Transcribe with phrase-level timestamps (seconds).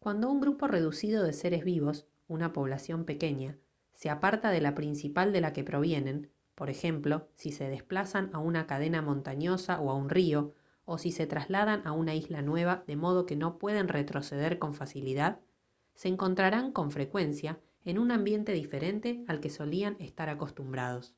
[0.00, 3.56] cuando un grupo reducido de seres vivos una población pequeña
[3.94, 8.40] se aparta de la principal de la que provienen por ejemplo si se desplazan a
[8.40, 10.54] una cadena montañosa o a un río
[10.86, 14.74] o si se trasladan a una isla nueva de modo que no pueden retroceder con
[14.74, 15.38] facilidad
[15.94, 21.14] se encontrarán con frecuencia en un ambiente diferente al que solían estar acostumbrados